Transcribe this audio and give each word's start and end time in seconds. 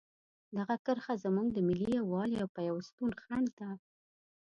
دغه 0.57 0.75
کرښه 0.85 1.13
زموږ 1.23 1.47
د 1.53 1.57
ملي 1.67 1.89
یووالي 1.99 2.37
او 2.43 2.49
پیوستون 2.57 3.11
خنډ 3.21 3.47
ده. 3.59 3.69